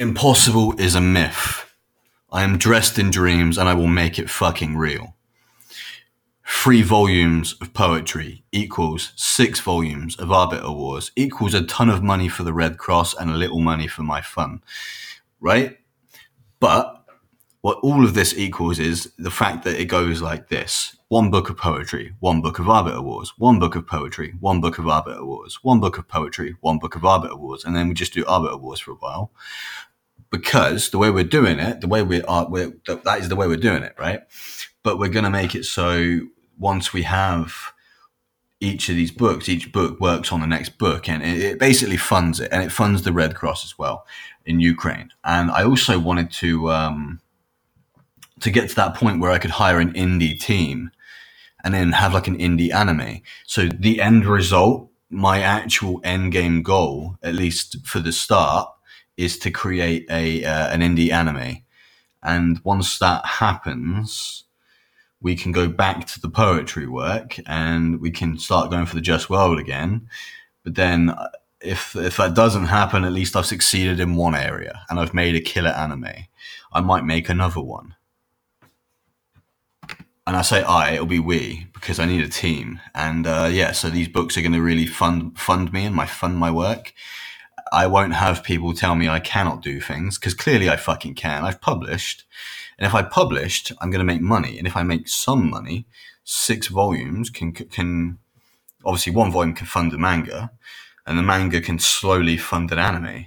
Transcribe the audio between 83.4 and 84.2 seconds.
yeah, so these